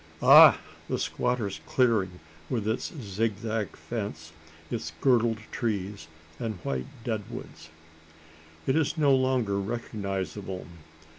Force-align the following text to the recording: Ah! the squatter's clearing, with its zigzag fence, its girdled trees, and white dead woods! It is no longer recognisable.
Ah! 0.23 0.59
the 0.89 0.97
squatter's 0.97 1.61
clearing, 1.67 2.19
with 2.49 2.67
its 2.67 2.91
zigzag 3.01 3.75
fence, 3.75 4.33
its 4.71 4.93
girdled 4.99 5.37
trees, 5.51 6.07
and 6.39 6.55
white 6.63 6.87
dead 7.03 7.21
woods! 7.29 7.69
It 8.65 8.75
is 8.75 8.97
no 8.97 9.13
longer 9.13 9.59
recognisable. 9.59 10.65